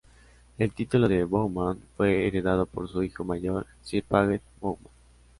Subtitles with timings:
[0.57, 4.91] El título de Bowman fue heredado por su hijo mayor, Sir Paget Bowman.